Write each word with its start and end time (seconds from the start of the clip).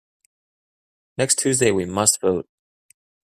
Next 1.19 1.37
Tuesday 1.37 1.69
we 1.69 1.85
must 1.85 2.19
vote. 2.21 2.49